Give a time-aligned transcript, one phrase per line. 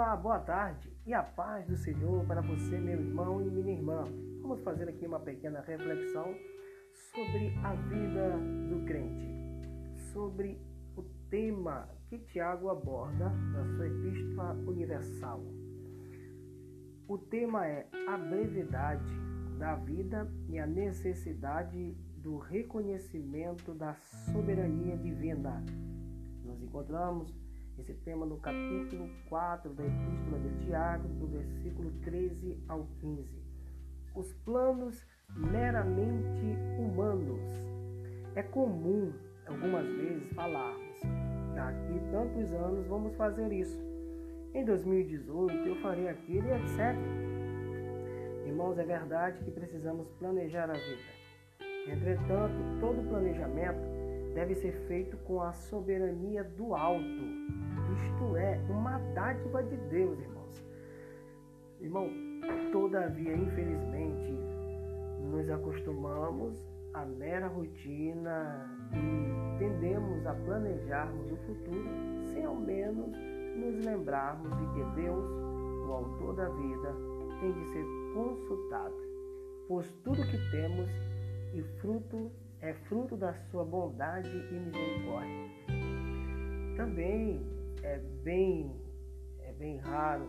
[0.00, 4.02] Olá, boa tarde e a paz do Senhor para você, meu irmão e minha irmã.
[4.40, 6.34] Vamos fazer aqui uma pequena reflexão
[7.12, 8.30] sobre a vida
[8.70, 9.28] do crente,
[10.10, 10.58] sobre
[10.96, 15.44] o tema que Tiago aborda na sua Epístola Universal.
[17.06, 19.12] O tema é a brevidade
[19.58, 23.92] da vida e a necessidade do reconhecimento da
[24.32, 25.62] soberania divina.
[26.42, 27.39] Nos encontramos
[27.80, 33.42] esse tema no capítulo 4 da Epístola de Tiago, do versículo 13 ao 15.
[34.14, 35.02] Os planos
[35.34, 37.40] meramente humanos.
[38.34, 39.12] É comum
[39.46, 41.00] algumas vezes falarmos,
[41.54, 43.80] daqui tantos anos vamos fazer isso.
[44.52, 46.96] Em 2018 eu farei aquilo e etc.
[48.46, 51.20] Irmãos, é verdade que precisamos planejar a vida.
[51.88, 53.80] Entretanto, todo planejamento
[54.34, 57.40] deve ser feito com a soberania do alto
[57.94, 60.64] isto é uma dádiva de Deus, irmãos.
[61.80, 62.08] Irmão,
[62.72, 64.32] todavia, infelizmente,
[65.30, 66.54] nos acostumamos
[66.94, 71.88] à mera rotina e tendemos a planejarmos o futuro
[72.32, 73.16] sem ao menos
[73.56, 75.24] nos lembrarmos de que Deus,
[75.86, 76.94] o autor da vida,
[77.40, 78.94] tem de ser consultado,
[79.68, 80.90] pois tudo que temos
[81.54, 82.30] e fruto
[82.60, 85.50] é fruto da sua bondade e misericórdia.
[86.76, 87.40] Também
[87.82, 88.74] é bem,
[89.40, 90.28] é bem raro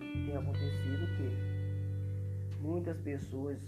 [0.00, 3.58] e tem acontecido que muitas pessoas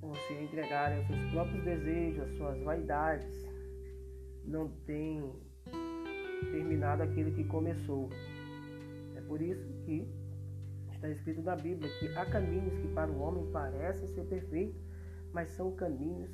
[0.00, 3.46] por se entregarem aos seus próprios desejos, às suas vaidades,
[4.44, 5.32] não têm
[6.52, 8.08] terminado aquilo que começou.
[9.16, 10.08] É por isso que
[10.92, 14.80] está escrito na Bíblia que há caminhos que para o homem parecem ser perfeitos,
[15.32, 16.30] mas são caminhos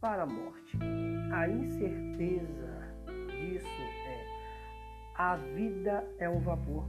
[0.00, 0.78] para a morte.
[1.32, 2.94] A incerteza
[3.30, 3.95] disso
[5.18, 6.84] a vida é um vapor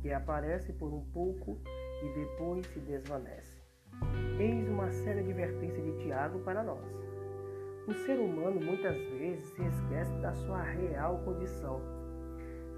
[0.00, 1.58] que aparece por um pouco
[2.02, 3.62] e depois se desvanece.
[4.38, 6.86] Eis uma séria advertência de Tiago para nós.
[7.86, 11.82] O ser humano muitas vezes se esquece da sua real condição.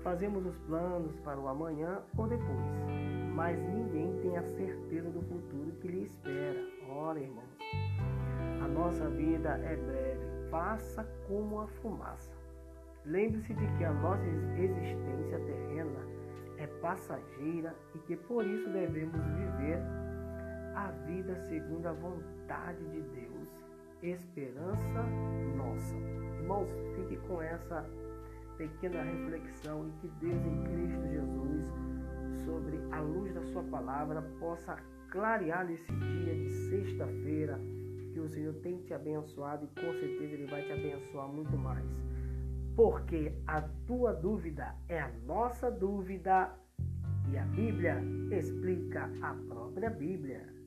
[0.02, 2.48] Fazemos os planos para o amanhã ou depois,
[3.32, 6.58] mas ninguém tem a certeza do futuro que lhe espera.
[6.88, 7.56] Ora, irmãos,
[8.64, 12.39] a nossa vida é breve, passa como a fumaça.
[13.06, 16.00] Lembre-se de que a nossa existência terrena
[16.58, 19.78] é passageira e que por isso devemos viver
[20.74, 23.48] a vida segundo a vontade de Deus,
[24.02, 25.02] esperança
[25.56, 25.96] nossa.
[26.40, 27.88] Irmãos, fique com essa
[28.58, 34.76] pequena reflexão e que Deus em Cristo Jesus, sobre a luz da Sua palavra, possa
[35.10, 37.58] clarear nesse dia de sexta-feira
[38.12, 41.86] que o Senhor tem te abençoado e com certeza Ele vai te abençoar muito mais
[42.76, 46.52] porque a tua dúvida é a nossa dúvida
[47.32, 50.59] e a Bíblia explica a própria Bíblia.